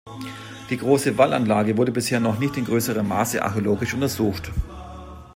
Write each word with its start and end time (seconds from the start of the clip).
Die 0.71 0.77
große 0.77 1.15
Wallanlage 1.19 1.77
wurde 1.77 1.91
bisher 1.91 2.19
noch 2.19 2.39
nicht 2.39 2.57
in 2.57 2.65
größerem 2.65 3.07
Maße 3.07 3.39
archäologisch 3.39 3.93
untersucht. 3.93 4.49